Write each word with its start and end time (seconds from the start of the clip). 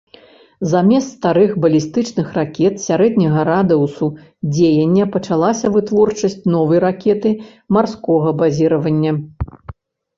Замест 0.69 1.09
старых 1.17 1.51
балістычных 1.65 2.27
ракет 2.39 2.81
сярэдняга 2.87 3.41
радыусу 3.51 4.05
дзеяння 4.55 5.05
пачалася 5.19 5.65
вытворчасць 5.79 6.41
новай 6.59 6.79
ракеты 6.89 7.29
марскога 7.77 8.39
базіравання. 8.45 9.11